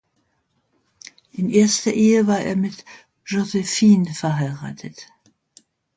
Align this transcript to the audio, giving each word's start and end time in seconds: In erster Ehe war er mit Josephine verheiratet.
In 1.31 1.51
erster 1.51 1.93
Ehe 1.93 2.25
war 2.25 2.39
er 2.39 2.55
mit 2.55 2.85
Josephine 3.23 4.11
verheiratet. 4.15 5.05